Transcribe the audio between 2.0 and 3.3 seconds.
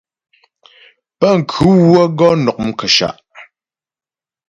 gɔ nɔ' mkəshâ'.